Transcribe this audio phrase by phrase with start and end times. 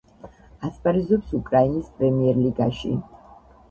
[0.69, 3.01] ასპარეზობს უკრაინის პრემიერლიგაში.